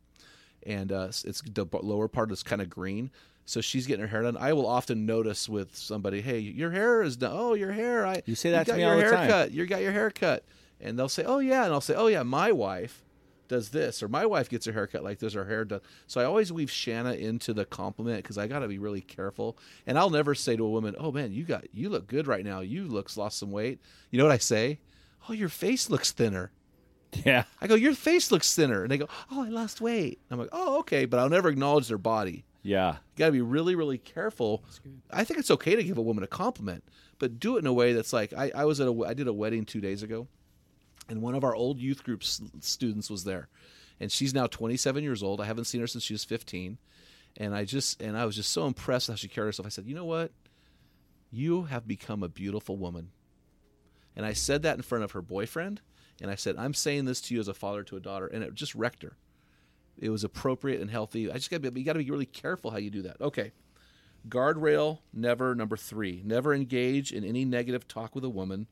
and 0.65 0.91
uh, 0.91 1.07
it's 1.09 1.41
the 1.41 1.65
lower 1.81 2.07
part 2.07 2.31
is 2.31 2.43
kind 2.43 2.61
of 2.61 2.69
green. 2.69 3.11
So 3.45 3.61
she's 3.61 3.85
getting 3.87 4.01
her 4.01 4.07
hair 4.07 4.23
done. 4.23 4.37
I 4.37 4.53
will 4.53 4.65
often 4.67 5.05
notice 5.05 5.47
with 5.47 5.75
somebody, 5.75 6.21
"Hey, 6.21 6.39
your 6.39 6.71
hair 6.71 7.01
is 7.01 7.15
done. 7.15 7.31
Oh, 7.33 7.53
your 7.53 7.71
hair. 7.71 8.05
I 8.05 8.21
You 8.25 8.35
say 8.35 8.51
that 8.51 8.65
to 8.65 8.71
got 8.71 8.75
me 8.77 8.81
your 8.83 8.91
all 8.91 8.97
the 8.97 9.03
hair 9.03 9.11
time. 9.11 9.29
cut. 9.29 9.51
You 9.51 9.65
got 9.65 9.81
your 9.81 9.91
hair 9.93 10.09
cut." 10.11 10.43
And 10.81 10.99
they'll 10.99 11.07
say, 11.09 11.23
"Oh 11.23 11.39
yeah," 11.39 11.63
and 11.63 11.71
I'll 11.73 11.79
say, 11.81 11.93
"Oh 11.95 12.07
yeah, 12.07 12.23
my 12.23 12.51
wife." 12.51 13.03
Does 13.47 13.69
this 13.69 14.01
or 14.01 14.07
my 14.07 14.25
wife 14.25 14.49
gets 14.49 14.65
her 14.65 14.71
haircut 14.71 15.03
like 15.03 15.19
this 15.19 15.35
or 15.35 15.43
her 15.43 15.49
hair 15.49 15.65
done 15.65 15.81
so 16.07 16.19
i 16.19 16.23
always 16.23 16.51
weave 16.51 16.71
shanna 16.71 17.13
into 17.13 17.53
the 17.53 17.65
compliment 17.65 18.23
because 18.23 18.37
i 18.37 18.47
got 18.47 18.59
to 18.59 18.67
be 18.67 18.79
really 18.79 19.01
careful. 19.01 19.57
And 19.85 19.97
i'll 19.97 20.09
never 20.09 20.35
say 20.35 20.55
to 20.55 20.65
a 20.65 20.69
woman 20.69 20.95
oh 20.99 21.11
man 21.11 21.31
you 21.31 21.43
got 21.43 21.65
you 21.73 21.89
look 21.89 22.07
good 22.07 22.27
right 22.27 22.43
now. 22.45 22.61
You 22.61 22.85
looks 22.85 23.17
lost 23.17 23.37
some 23.37 23.51
weight. 23.51 23.79
You 24.11 24.17
know 24.17 24.25
what 24.25 24.33
i 24.33 24.37
say? 24.37 24.79
Oh 25.29 25.33
your 25.33 25.49
face 25.49 25.89
looks 25.89 26.11
thinner. 26.11 26.51
Yeah. 27.23 27.43
i 27.61 27.67
go 27.67 27.75
your 27.75 27.93
face 27.93 28.31
looks 28.31 28.53
thinner. 28.55 28.83
And 28.83 28.91
they 28.91 28.97
go 28.97 29.07
oh 29.31 29.43
i 29.43 29.49
lost 29.49 29.81
weight. 29.81 30.19
I'm 30.29 30.39
like 30.39 30.49
oh 30.51 30.79
okay. 30.79 31.05
But 31.05 31.19
i'll 31.19 31.29
never 31.29 31.49
acknowledge 31.49 31.87
their 31.87 31.97
body. 31.97 32.45
Yeah. 32.65 32.93
you 32.93 33.17
got 33.17 33.27
to 33.27 33.31
be 33.31 33.41
really, 33.41 33.75
really 33.75 33.99
careful. 33.99 34.63
I 35.11 35.23
think 35.23 35.39
it's 35.39 35.51
okay 35.51 35.75
to 35.75 35.83
give 35.83 35.99
a 35.99 36.01
woman 36.01 36.23
a 36.23 36.27
compliment, 36.27 36.83
but 37.19 37.39
do 37.39 37.57
it 37.57 37.59
in 37.59 37.67
a 37.67 37.73
way 37.73 37.93
that's 37.93 38.11
like 38.11 38.33
I, 38.33 38.51
I 38.55 38.65
was 38.65 38.81
at 38.81 38.87
a 38.87 39.03
I 39.05 39.13
did 39.13 39.27
a 39.27 39.33
wedding 39.33 39.65
two 39.65 39.79
days 39.79 40.01
ago, 40.01 40.27
and 41.09 41.21
one 41.21 41.35
of 41.35 41.43
our 41.43 41.55
old 41.55 41.79
youth 41.79 42.03
group 42.03 42.23
students 42.23 43.09
was 43.09 43.23
there, 43.23 43.49
and 43.99 44.11
she's 44.11 44.33
now 44.33 44.47
27 44.47 45.03
years 45.03 45.23
old. 45.23 45.41
I 45.41 45.45
haven't 45.45 45.65
seen 45.65 45.81
her 45.81 45.87
since 45.87 46.03
she 46.03 46.13
was 46.13 46.23
15, 46.23 46.77
and 47.37 47.55
I 47.55 47.65
just 47.65 48.01
and 48.01 48.17
I 48.17 48.25
was 48.25 48.35
just 48.35 48.51
so 48.51 48.65
impressed 48.65 49.07
how 49.07 49.15
she 49.15 49.27
carried 49.27 49.47
herself. 49.47 49.65
I 49.65 49.69
said, 49.69 49.85
you 49.85 49.95
know 49.95 50.05
what, 50.05 50.31
you 51.31 51.63
have 51.63 51.87
become 51.87 52.23
a 52.23 52.29
beautiful 52.29 52.77
woman, 52.77 53.11
and 54.15 54.25
I 54.25 54.33
said 54.33 54.63
that 54.63 54.77
in 54.77 54.81
front 54.81 55.03
of 55.03 55.11
her 55.11 55.21
boyfriend, 55.21 55.81
and 56.21 56.31
I 56.31 56.35
said, 56.35 56.55
I'm 56.57 56.73
saying 56.73 57.05
this 57.05 57.21
to 57.21 57.33
you 57.33 57.39
as 57.39 57.47
a 57.47 57.53
father 57.53 57.83
to 57.83 57.97
a 57.97 58.01
daughter, 58.01 58.27
and 58.27 58.43
it 58.43 58.53
just 58.53 58.75
wrecked 58.75 59.03
her 59.03 59.17
it 59.97 60.09
was 60.09 60.23
appropriate 60.23 60.81
and 60.81 60.89
healthy. 60.89 61.29
I 61.29 61.35
just 61.35 61.49
got 61.49 61.61
to 61.61 61.71
be, 61.71 61.79
you 61.79 61.85
got 61.85 61.93
to 61.93 61.99
be 61.99 62.11
really 62.11 62.25
careful 62.25 62.71
how 62.71 62.77
you 62.77 62.89
do 62.89 63.03
that. 63.03 63.21
Okay. 63.21 63.51
Guardrail 64.27 64.99
never 65.13 65.55
number 65.55 65.77
3. 65.77 66.23
Never 66.25 66.53
engage 66.53 67.11
in 67.11 67.23
any 67.23 67.45
negative 67.45 67.87
talk 67.87 68.15
with 68.15 68.23
a 68.23 68.29
woman 68.29 68.67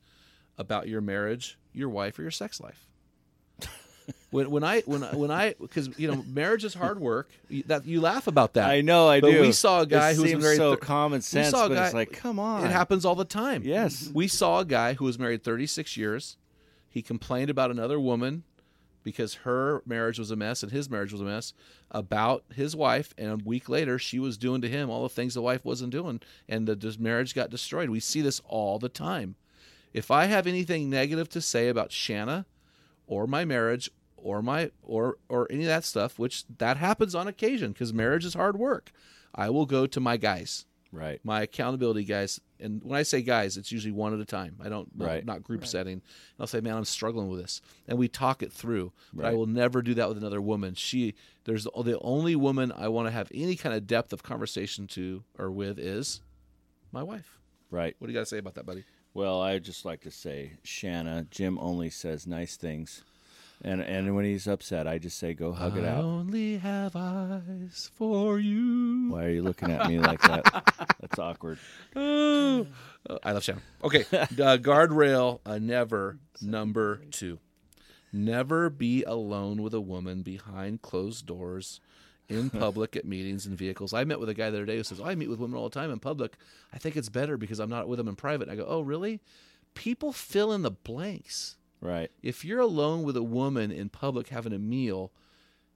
about 0.58 0.88
your 0.88 1.00
marriage, 1.00 1.58
your 1.72 1.88
wife 1.88 2.18
or 2.18 2.22
your 2.22 2.30
sex 2.30 2.60
life. 2.60 2.86
when 4.30 4.50
when 4.50 4.64
I 4.64 4.80
when 4.82 5.02
I- 5.04 5.14
when 5.14 5.30
I 5.30 5.52
cuz 5.70 5.88
you 5.98 6.08
know 6.08 6.22
marriage 6.26 6.64
is 6.64 6.74
hard 6.74 6.98
work. 7.00 7.30
You- 7.48 7.62
That 7.66 7.86
you 7.86 8.00
laugh 8.00 8.26
about 8.26 8.54
that. 8.54 8.68
I 8.68 8.80
know, 8.80 9.08
I 9.08 9.20
but 9.20 9.30
do. 9.30 9.40
we 9.40 9.52
saw 9.52 9.80
a 9.82 9.86
guy 9.86 10.10
It 10.10 10.16
who 10.16 10.22
was 10.22 10.34
married 10.34 10.56
so 10.56 10.72
thir- 10.74 10.76
common 10.80 11.18
we 11.18 11.22
sense, 11.22 11.50
saw 11.50 11.66
a 11.66 11.68
guy- 11.74 11.90
like, 11.92 12.12
come 12.12 12.38
on. 12.38 12.64
It 12.66 12.70
happens 12.70 13.04
all 13.04 13.14
the 13.14 13.24
time. 13.24 13.62
Yes. 13.64 14.10
We 14.12 14.28
saw 14.28 14.60
a 14.60 14.64
guy 14.64 14.94
who 14.94 15.04
was 15.04 15.18
married 15.18 15.42
36 15.44 15.96
years. 15.96 16.36
He 16.88 17.00
complained 17.02 17.50
about 17.50 17.70
another 17.70 17.98
woman 17.98 18.42
because 19.04 19.34
her 19.44 19.82
marriage 19.86 20.18
was 20.18 20.30
a 20.30 20.36
mess 20.36 20.62
and 20.62 20.72
his 20.72 20.88
marriage 20.90 21.12
was 21.12 21.20
a 21.20 21.24
mess 21.24 21.52
about 21.90 22.44
his 22.54 22.74
wife 22.74 23.12
and 23.18 23.28
a 23.30 23.36
week 23.44 23.68
later 23.68 23.98
she 23.98 24.18
was 24.18 24.36
doing 24.38 24.60
to 24.62 24.68
him 24.68 24.88
all 24.90 25.02
the 25.02 25.08
things 25.10 25.34
the 25.34 25.42
wife 25.42 25.62
wasn't 25.64 25.90
doing 25.92 26.20
and 26.48 26.66
the 26.66 26.96
marriage 26.98 27.34
got 27.34 27.50
destroyed 27.50 27.90
we 27.90 28.00
see 28.00 28.22
this 28.22 28.40
all 28.46 28.78
the 28.78 28.88
time 28.88 29.34
if 29.94 30.10
i 30.10 30.26
have 30.26 30.46
anything 30.46 30.90
negative 30.90 31.28
to 31.30 31.40
say 31.40 31.68
about 31.68 31.90
shanna 31.92 32.44
or 33.06 33.26
my 33.26 33.44
marriage 33.44 33.90
or 34.16 34.42
my 34.42 34.70
or 34.82 35.16
or 35.28 35.46
any 35.50 35.62
of 35.62 35.68
that 35.68 35.84
stuff 35.84 36.18
which 36.18 36.44
that 36.58 36.76
happens 36.76 37.14
on 37.14 37.26
occasion 37.28 37.72
because 37.72 37.92
marriage 37.94 38.24
is 38.24 38.34
hard 38.34 38.58
work 38.58 38.92
i 39.34 39.48
will 39.48 39.66
go 39.66 39.86
to 39.86 40.00
my 40.00 40.16
guys. 40.16 40.66
Right. 40.92 41.18
my 41.24 41.42
accountability 41.42 42.04
guys. 42.04 42.40
And 42.60 42.80
when 42.84 42.96
i 42.96 43.02
say 43.02 43.20
guys 43.20 43.56
it's 43.56 43.72
usually 43.72 43.90
one 43.90 44.14
at 44.14 44.20
a 44.20 44.24
time. 44.24 44.54
I 44.64 44.68
don't 44.68 44.96
not, 44.96 45.08
Right. 45.08 45.24
not 45.26 45.42
group 45.42 45.66
setting. 45.66 45.94
And 45.94 46.02
i'll 46.38 46.46
say 46.46 46.60
man 46.60 46.76
i'm 46.76 46.84
struggling 46.84 47.28
with 47.28 47.40
this. 47.40 47.60
And 47.88 47.98
we 47.98 48.06
talk 48.06 48.44
it 48.44 48.52
through 48.52 48.92
but 49.12 49.24
i 49.26 49.32
will 49.34 49.46
never 49.48 49.82
do 49.82 49.94
that 49.94 50.06
with 50.08 50.18
another 50.18 50.40
woman. 50.40 50.74
She 50.76 51.14
there's 51.46 51.64
the, 51.64 51.82
the 51.82 51.98
only 51.98 52.36
woman 52.36 52.70
i 52.76 52.86
want 52.86 53.08
to 53.08 53.10
have 53.10 53.28
any 53.34 53.56
kind 53.56 53.74
of 53.74 53.88
depth 53.88 54.12
of 54.12 54.22
conversation 54.22 54.86
to 54.88 55.24
or 55.36 55.50
with 55.50 55.80
is 55.80 56.20
my 56.92 57.02
wife. 57.02 57.40
Right. 57.72 57.96
what 57.98 58.06
do 58.06 58.12
you 58.12 58.16
got 58.16 58.22
to 58.22 58.26
say 58.26 58.38
about 58.38 58.54
that 58.54 58.64
buddy 58.64 58.84
Well, 59.14 59.40
I'd 59.40 59.62
just 59.64 59.84
like 59.84 60.00
to 60.02 60.10
say, 60.10 60.54
Shanna, 60.64 61.26
Jim 61.30 61.56
only 61.60 61.88
says 61.88 62.26
nice 62.26 62.56
things. 62.56 63.02
And 63.62 63.80
and 63.80 64.14
when 64.16 64.24
he's 64.24 64.48
upset, 64.48 64.86
I 64.88 64.98
just 64.98 65.16
say, 65.16 65.32
go 65.32 65.52
hug 65.52 65.78
it 65.78 65.84
I 65.84 65.88
out. 65.90 66.04
only 66.04 66.58
have 66.58 66.96
eyes 66.96 67.90
for 67.96 68.38
you 68.40 69.08
Why 69.10 69.24
are 69.26 69.30
you 69.30 69.42
looking 69.42 69.70
at 69.70 69.88
me 69.88 70.00
like 70.00 70.20
that? 70.22 70.96
That's 71.00 71.18
awkward. 71.18 71.58
Oh, 71.94 72.66
I 73.22 73.32
love 73.32 73.44
Shannon. 73.44 73.62
Okay, 73.84 74.00
uh, 74.12 74.26
guardrail 74.58 75.38
uh, 75.46 75.58
never 75.58 76.18
number 76.42 77.02
two. 77.12 77.38
Never 78.12 78.68
be 78.70 79.02
alone 79.04 79.62
with 79.62 79.72
a 79.74 79.80
woman 79.80 80.22
behind 80.22 80.82
closed 80.82 81.24
doors, 81.26 81.80
in 82.28 82.50
public 82.64 82.96
at 82.96 83.04
meetings 83.04 83.46
and 83.46 83.56
vehicles. 83.56 83.92
I 83.92 84.04
met 84.04 84.20
with 84.20 84.28
a 84.28 84.34
guy 84.34 84.50
the 84.50 84.56
other 84.58 84.66
day 84.66 84.76
who 84.76 84.82
says, 84.82 85.00
oh, 85.00 85.04
"I 85.04 85.14
meet 85.14 85.28
with 85.28 85.38
women 85.38 85.56
all 85.56 85.68
the 85.68 85.78
time 85.78 85.90
in 85.90 85.98
public. 85.98 86.36
I 86.72 86.78
think 86.78 86.96
it's 86.96 87.08
better 87.08 87.36
because 87.36 87.58
I'm 87.58 87.70
not 87.70 87.88
with 87.88 87.98
them 87.98 88.08
in 88.08 88.16
private." 88.16 88.48
I 88.48 88.56
go, 88.56 88.66
"Oh, 88.66 88.80
really?" 88.80 89.20
People 89.74 90.12
fill 90.12 90.52
in 90.52 90.62
the 90.62 90.70
blanks. 90.70 91.56
Right. 91.80 92.10
If 92.22 92.44
you're 92.44 92.60
alone 92.60 93.02
with 93.02 93.16
a 93.16 93.22
woman 93.22 93.70
in 93.70 93.88
public 93.88 94.28
having 94.28 94.52
a 94.52 94.58
meal, 94.58 95.12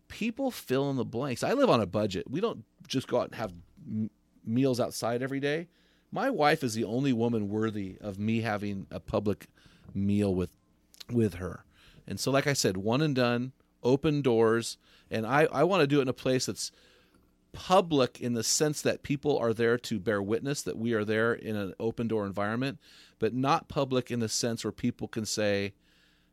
people 0.08 0.50
fill 0.50 0.88
in 0.90 0.96
the 0.96 1.04
blanks. 1.04 1.42
I 1.42 1.52
live 1.52 1.68
on 1.68 1.80
a 1.80 1.86
budget. 1.86 2.30
We 2.30 2.40
don't 2.40 2.64
just 2.86 3.08
go 3.08 3.20
out 3.20 3.26
and 3.26 3.34
have 3.34 3.52
m- 3.86 4.10
meals 4.44 4.80
outside 4.80 5.22
every 5.22 5.40
day. 5.40 5.68
My 6.10 6.30
wife 6.30 6.64
is 6.64 6.74
the 6.74 6.84
only 6.84 7.12
woman 7.12 7.48
worthy 7.50 7.98
of 8.00 8.18
me 8.18 8.40
having 8.40 8.86
a 8.90 9.00
public 9.00 9.48
meal 9.94 10.34
with 10.34 10.50
with 11.12 11.34
her. 11.34 11.64
And 12.06 12.18
so 12.18 12.30
like 12.30 12.46
I 12.46 12.54
said, 12.54 12.78
one 12.78 13.02
and 13.02 13.14
done, 13.14 13.52
open 13.82 14.22
doors, 14.22 14.78
and 15.10 15.26
I 15.26 15.46
I 15.52 15.64
want 15.64 15.82
to 15.82 15.86
do 15.86 15.98
it 15.98 16.02
in 16.02 16.08
a 16.08 16.14
place 16.14 16.46
that's 16.46 16.72
public 17.52 18.20
in 18.20 18.34
the 18.34 18.42
sense 18.42 18.82
that 18.82 19.02
people 19.02 19.38
are 19.38 19.54
there 19.54 19.78
to 19.78 19.98
bear 19.98 20.22
witness 20.22 20.62
that 20.62 20.76
we 20.76 20.92
are 20.92 21.04
there 21.04 21.32
in 21.32 21.56
an 21.56 21.74
open 21.80 22.06
door 22.06 22.26
environment, 22.26 22.78
but 23.18 23.34
not 23.34 23.68
public 23.68 24.10
in 24.10 24.20
the 24.20 24.28
sense 24.28 24.64
where 24.64 24.72
people 24.72 25.08
can 25.08 25.24
say, 25.24 25.72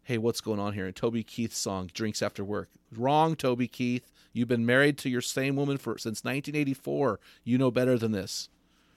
hey, 0.04 0.18
what's 0.18 0.42
going 0.42 0.60
on 0.60 0.74
here? 0.74 0.86
And 0.86 0.96
Toby 0.96 1.24
Keith's 1.24 1.58
song, 1.58 1.90
Drinks 1.94 2.22
After 2.22 2.44
Work. 2.44 2.70
Wrong, 2.96 3.36
Toby 3.36 3.68
Keith. 3.68 4.12
You've 4.34 4.48
been 4.50 4.66
married 4.66 4.98
to 5.00 5.10
your 5.10 5.22
same 5.22 5.56
woman 5.56 5.78
for 5.78 5.98
since 5.98 6.24
1984. 6.24 7.20
You 7.44 7.58
know 7.58 7.72
better 7.72 7.98
than 7.98 8.12
this. 8.12 8.50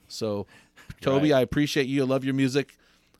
So, 0.08 0.46
Toby, 1.00 1.30
Right. 1.30 1.38
I 1.38 1.42
appreciate 1.42 1.86
you. 1.86 2.02
I 2.02 2.06
love 2.06 2.24
your 2.24 2.34
music. 2.34 2.76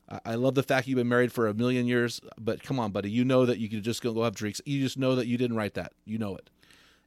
I- 0.09 0.19
I 0.25 0.35
love 0.35 0.55
the 0.55 0.63
fact 0.63 0.87
you've 0.87 0.97
been 0.97 1.07
married 1.07 1.31
for 1.31 1.47
a 1.47 1.53
million 1.53 1.85
years. 1.87 2.19
But 2.39 2.63
come 2.63 2.79
on, 2.79 2.91
buddy, 2.91 3.11
you 3.11 3.23
know 3.25 3.45
that 3.45 3.59
you 3.59 3.69
could 3.69 3.83
just 3.83 4.01
go 4.01 4.13
go 4.13 4.23
have 4.23 4.35
drinks. 4.35 4.61
You 4.65 4.81
just 4.81 4.97
know 4.97 5.15
that 5.15 5.27
you 5.27 5.37
didn't 5.37 5.55
write 5.57 5.75
that. 5.75 5.93
You 6.05 6.17
know 6.17 6.35
it. 6.35 6.49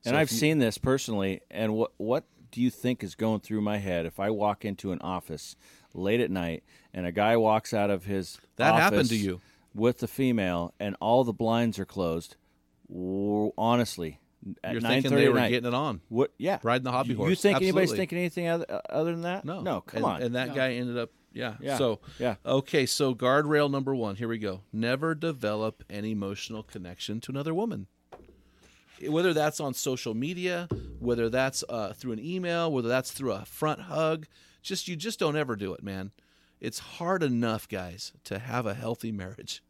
And 0.05 0.15
So 0.15 0.19
I've 0.19 0.31
you- 0.31 0.39
seen 0.39 0.59
this 0.59 0.79
personally. 0.79 1.41
And 1.51 1.75
what 1.75 1.93
what 1.97 2.25
do 2.51 2.61
you 2.61 2.71
think 2.71 3.03
is 3.03 3.15
going 3.15 3.41
through 3.41 3.61
my 3.63 3.79
head 3.79 4.05
if 4.07 4.21
I 4.21 4.31
walk 4.31 4.65
into 4.65 4.93
an 4.93 5.01
office 5.01 5.57
late 5.95 6.21
at 6.21 6.31
night 6.31 6.63
and 6.93 7.07
a 7.07 7.13
guy 7.13 7.37
walks 7.37 7.73
out 7.75 7.89
of 7.91 8.05
his 8.05 8.39
That 8.57 8.75
happened 8.75 9.09
to 9.09 9.17
you. 9.17 9.41
with 9.75 9.99
the 9.99 10.09
female 10.09 10.75
and 10.79 10.95
all 11.01 11.25
the 11.25 11.33
blinds 11.33 11.79
are 11.79 11.85
closed? 11.87 12.37
Honestly, 13.57 14.21
at 14.63 14.73
You're 14.73 14.81
thinking 14.83 15.15
they 15.15 15.29
were 15.29 15.35
night, 15.39 15.51
getting 15.51 15.69
it 15.69 15.75
on. 15.75 16.01
What? 16.09 16.33
Yeah, 16.39 16.59
Riding 16.63 16.85
the 16.85 16.91
hobby 16.93 17.11
You- 17.11 17.15
You 17.15 17.25
horse. 17.25 17.41
think 17.41 17.57
anybody's 17.63 17.93
thinking 17.93 18.19
anything 18.19 18.49
other, 18.49 18.83
other 18.91 19.13
than 19.13 19.23
that? 19.23 19.45
No, 19.45 19.61
no. 19.61 19.81
Come 19.83 19.99
and, 19.99 20.05
on. 20.05 20.23
And 20.23 20.35
that 20.35 20.55
guy 20.55 20.75
ended 20.75 20.99
up, 20.99 21.11
yeah. 21.33 21.57
Yeah, 21.61 21.79
So, 21.79 22.01
yeah. 22.19 22.37
Okay, 22.45 22.87
so 22.87 23.15
guardrail 23.15 23.71
number 23.71 23.95
one. 23.95 24.17
Here 24.17 24.29
we 24.29 24.39
go. 24.39 24.63
Never 24.73 25.15
develop 25.15 25.85
an 25.91 26.05
emotional 26.05 26.63
connection 26.63 27.21
to 27.23 27.33
another 27.33 27.55
woman. 27.55 27.87
Whether 29.07 29.33
that's 29.35 29.59
on 29.59 29.75
social 29.75 30.15
media, 30.15 30.69
whether 31.01 31.29
that's 31.29 31.65
uh, 31.69 31.93
through 31.93 32.13
an 32.13 32.25
email, 32.25 32.71
whether 32.71 32.89
that's 32.89 33.11
through 33.11 33.33
a 33.33 33.45
front 33.45 33.81
hug, 33.81 34.27
just 34.63 34.87
you 34.87 34.95
just 34.95 35.19
don't 35.19 35.37
ever 35.37 35.57
do 35.57 35.75
it, 35.75 35.83
man. 35.83 36.13
It's 36.61 36.79
hard 36.79 37.25
enough, 37.25 37.69
guys, 37.69 38.13
to 38.25 38.39
have 38.39 38.67
a 38.67 38.75
healthy 38.75 39.11
marriage, 39.11 39.63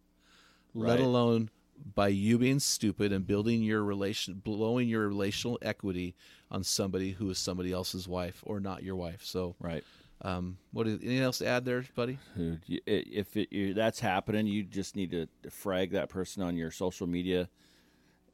let 0.75 1.00
alone 1.00 1.49
by 1.95 2.09
you 2.09 2.38
being 2.38 2.59
stupid 2.59 3.12
and 3.12 3.26
building 3.26 3.62
your 3.62 3.83
relation, 3.83 4.35
blowing 4.35 4.88
your 4.88 5.09
relational 5.09 5.59
equity 5.62 6.14
on 6.50 6.62
somebody 6.62 7.12
who 7.12 7.31
is 7.31 7.38
somebody 7.38 7.73
else's 7.73 8.07
wife 8.07 8.42
or 8.45 8.61
not 8.61 8.83
your 8.83 8.97
wife. 8.97 9.23
So, 9.25 9.57
right. 9.59 9.83
Um, 10.22 10.58
what 10.72 10.86
is 10.86 10.98
anything 11.02 11.18
else 11.18 11.38
to 11.38 11.46
add 11.46 11.64
there, 11.64 11.84
buddy? 11.94 12.18
Dude, 12.36 12.60
if 12.86 13.36
it, 13.36 13.74
that's 13.74 14.00
happening, 14.00 14.46
you 14.46 14.62
just 14.62 14.94
need 14.96 15.10
to 15.10 15.26
frag 15.50 15.90
that 15.92 16.08
person 16.08 16.42
on 16.42 16.56
your 16.56 16.70
social 16.70 17.06
media, 17.06 17.48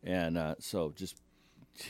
and 0.04 0.37
uh, 0.38 0.54
so 0.59 0.92
just 0.97 1.21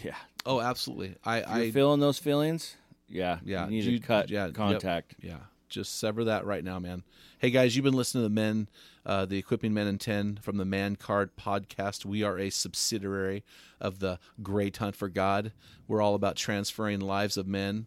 yeah, 0.05 0.15
Oh, 0.47 0.61
absolutely. 0.61 1.17
I, 1.25 1.39
you're 1.39 1.49
I 1.69 1.71
feeling 1.71 2.01
those 2.01 2.19
feelings. 2.19 2.77
Yeah, 3.09 3.39
yeah, 3.45 3.65
you 3.65 3.71
need 3.71 3.85
you- 3.85 3.99
to 3.99 4.07
cut 4.07 4.31
yeah, 4.31 4.47
yep, 4.47 4.55
contact. 4.55 5.15
yeah, 5.21 5.39
just 5.69 5.99
sever 5.99 6.25
that 6.25 6.45
right 6.47 6.63
now, 6.63 6.79
man. 6.79 7.03
Hey 7.39 7.51
guys, 7.51 7.75
you've 7.75 7.85
been 7.85 7.95
listening 7.95 8.23
to 8.25 8.29
the 8.29 8.35
men, 8.35 8.69
uh, 9.07 9.25
the 9.25 9.39
Equipping 9.39 9.73
Men 9.73 9.87
in 9.87 9.97
Ten 9.99 10.39
from 10.43 10.57
the 10.59 10.65
Man 10.65 10.97
Card 10.97 11.37
podcast. 11.37 12.05
We 12.05 12.23
are 12.23 12.39
a 12.39 12.51
subsidiary 12.51 13.45
of 13.81 13.99
the 14.01 14.19
Great 14.43 14.77
Hunt 14.77 14.95
for 14.97 15.09
God. 15.09 15.53
We're 15.87 16.03
all 16.03 16.15
about 16.15 16.37
transferring 16.37 17.01
lives 17.01 17.37
of 17.37 17.47
men 17.47 17.87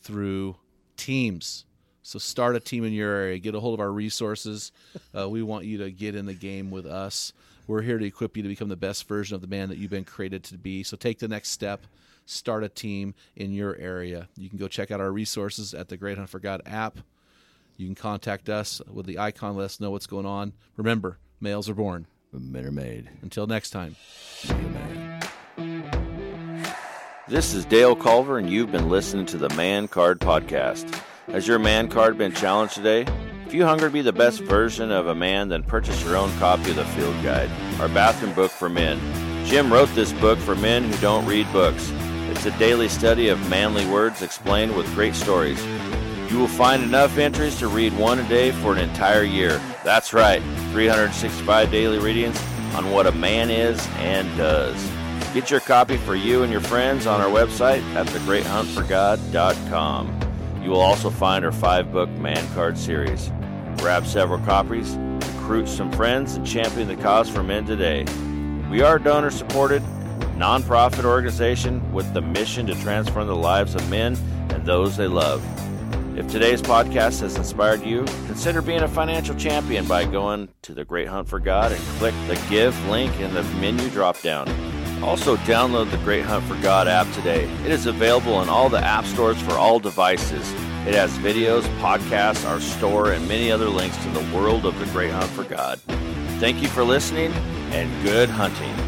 through 0.00 0.56
teams. 0.98 1.64
So 2.02 2.18
start 2.18 2.56
a 2.56 2.60
team 2.60 2.84
in 2.84 2.92
your 2.92 3.10
area. 3.10 3.38
Get 3.38 3.54
a 3.54 3.60
hold 3.60 3.74
of 3.74 3.80
our 3.80 3.92
resources. 3.92 4.72
Uh, 5.18 5.28
we 5.28 5.42
want 5.42 5.64
you 5.64 5.78
to 5.78 5.90
get 5.90 6.14
in 6.14 6.26
the 6.26 6.34
game 6.34 6.70
with 6.70 6.86
us. 6.86 7.32
We're 7.66 7.82
here 7.82 7.98
to 7.98 8.04
equip 8.04 8.36
you 8.36 8.42
to 8.42 8.48
become 8.48 8.68
the 8.68 8.76
best 8.76 9.08
version 9.08 9.34
of 9.34 9.40
the 9.40 9.46
man 9.46 9.68
that 9.70 9.78
you've 9.78 9.90
been 9.90 10.04
created 10.04 10.44
to 10.44 10.58
be. 10.58 10.82
So 10.82 10.96
take 10.96 11.18
the 11.18 11.28
next 11.28 11.48
step. 11.48 11.86
Start 12.26 12.62
a 12.62 12.68
team 12.68 13.14
in 13.34 13.52
your 13.52 13.74
area. 13.76 14.28
You 14.36 14.48
can 14.48 14.58
go 14.58 14.68
check 14.68 14.90
out 14.90 15.00
our 15.00 15.10
resources 15.10 15.74
at 15.74 15.88
the 15.88 15.96
Great 15.96 16.18
Hunt 16.18 16.28
for 16.28 16.38
God 16.38 16.62
app. 16.66 16.98
You 17.78 17.86
can 17.86 17.94
contact 17.94 18.48
us 18.48 18.82
with 18.90 19.06
the 19.06 19.18
icon. 19.18 19.56
Let 19.56 19.64
us 19.64 19.80
know 19.80 19.90
what's 19.90 20.06
going 20.06 20.26
on. 20.26 20.52
Remember, 20.76 21.18
males 21.40 21.68
are 21.68 21.74
born. 21.74 22.06
Men 22.32 22.66
are 22.66 22.70
made. 22.70 23.08
Until 23.22 23.46
next 23.46 23.70
time. 23.70 23.96
This 27.28 27.52
is 27.52 27.66
Dale 27.66 27.94
Culver, 27.94 28.38
and 28.38 28.48
you've 28.48 28.72
been 28.72 28.88
listening 28.88 29.26
to 29.26 29.36
the 29.36 29.50
Man 29.50 29.86
Card 29.86 30.18
Podcast. 30.18 30.98
Has 31.26 31.46
your 31.46 31.58
man 31.58 31.88
card 31.88 32.16
been 32.16 32.32
challenged 32.32 32.74
today? 32.74 33.04
If 33.44 33.52
you 33.52 33.66
hunger 33.66 33.88
to 33.88 33.92
be 33.92 34.00
the 34.00 34.14
best 34.14 34.40
version 34.40 34.90
of 34.90 35.08
a 35.08 35.14
man, 35.14 35.50
then 35.50 35.62
purchase 35.62 36.02
your 36.02 36.16
own 36.16 36.34
copy 36.38 36.70
of 36.70 36.76
the 36.76 36.86
Field 36.86 37.14
Guide, 37.22 37.50
our 37.82 37.88
bathroom 37.90 38.32
book 38.32 38.50
for 38.50 38.70
men. 38.70 38.98
Jim 39.44 39.70
wrote 39.70 39.94
this 39.94 40.10
book 40.14 40.38
for 40.38 40.56
men 40.56 40.84
who 40.84 40.96
don't 41.02 41.26
read 41.26 41.46
books. 41.52 41.92
It's 42.30 42.46
a 42.46 42.58
daily 42.58 42.88
study 42.88 43.28
of 43.28 43.50
manly 43.50 43.84
words 43.84 44.22
explained 44.22 44.74
with 44.74 44.86
great 44.94 45.14
stories. 45.14 45.62
You 46.30 46.38
will 46.38 46.48
find 46.48 46.82
enough 46.82 47.18
entries 47.18 47.58
to 47.58 47.68
read 47.68 47.94
one 47.98 48.20
a 48.20 48.28
day 48.30 48.52
for 48.52 48.72
an 48.72 48.78
entire 48.78 49.22
year. 49.22 49.60
That's 49.84 50.14
right, 50.14 50.40
365 50.72 51.70
daily 51.70 51.98
readings 51.98 52.42
on 52.74 52.90
what 52.90 53.06
a 53.06 53.12
man 53.12 53.50
is 53.50 53.86
and 53.98 54.34
does. 54.38 54.97
Get 55.34 55.50
your 55.50 55.60
copy 55.60 55.98
for 55.98 56.14
you 56.14 56.42
and 56.42 56.50
your 56.50 56.62
friends 56.62 57.06
on 57.06 57.20
our 57.20 57.28
website 57.28 57.82
at 57.94 58.06
thegreathuntforgod.com. 58.06 60.62
You 60.62 60.70
will 60.70 60.80
also 60.80 61.10
find 61.10 61.44
our 61.44 61.52
five 61.52 61.92
book 61.92 62.08
Man 62.10 62.42
Card 62.54 62.78
series. 62.78 63.30
Grab 63.76 64.06
several 64.06 64.38
copies, 64.40 64.96
recruit 64.96 65.68
some 65.68 65.92
friends, 65.92 66.36
and 66.36 66.46
champion 66.46 66.88
the 66.88 66.96
cause 66.96 67.28
for 67.28 67.42
men 67.42 67.66
today. 67.66 68.06
We 68.70 68.80
are 68.80 68.96
a 68.96 69.02
donor 69.02 69.30
supported, 69.30 69.82
nonprofit 70.36 71.04
organization 71.04 71.92
with 71.92 72.10
the 72.14 72.22
mission 72.22 72.66
to 72.66 72.74
transform 72.76 73.26
the 73.26 73.36
lives 73.36 73.74
of 73.74 73.86
men 73.90 74.16
and 74.50 74.64
those 74.64 74.96
they 74.96 75.08
love. 75.08 75.44
If 76.18 76.28
today's 76.28 76.62
podcast 76.62 77.20
has 77.20 77.36
inspired 77.36 77.84
you, 77.84 78.04
consider 78.26 78.62
being 78.62 78.80
a 78.80 78.88
financial 78.88 79.34
champion 79.36 79.86
by 79.86 80.06
going 80.06 80.48
to 80.62 80.72
the 80.74 80.84
Great 80.84 81.08
Hunt 81.08 81.28
for 81.28 81.38
God 81.38 81.70
and 81.70 81.80
click 81.98 82.14
the 82.26 82.42
Give 82.48 82.74
link 82.88 83.20
in 83.20 83.32
the 83.34 83.42
menu 83.60 83.88
drop 83.90 84.20
down. 84.22 84.48
Also, 85.02 85.36
download 85.38 85.90
the 85.90 85.96
Great 85.98 86.24
Hunt 86.24 86.44
for 86.44 86.54
God 86.62 86.88
app 86.88 87.10
today. 87.12 87.44
It 87.64 87.70
is 87.70 87.86
available 87.86 88.42
in 88.42 88.48
all 88.48 88.68
the 88.68 88.84
app 88.84 89.04
stores 89.04 89.40
for 89.42 89.52
all 89.52 89.78
devices. 89.78 90.50
It 90.86 90.94
has 90.94 91.16
videos, 91.18 91.62
podcasts, 91.78 92.48
our 92.48 92.60
store, 92.60 93.12
and 93.12 93.26
many 93.28 93.50
other 93.50 93.68
links 93.68 93.96
to 94.04 94.08
the 94.10 94.36
world 94.36 94.66
of 94.66 94.78
the 94.78 94.86
Great 94.86 95.10
Hunt 95.10 95.30
for 95.30 95.44
God. 95.44 95.78
Thank 96.40 96.62
you 96.62 96.68
for 96.68 96.84
listening 96.84 97.32
and 97.72 98.02
good 98.02 98.28
hunting. 98.28 98.87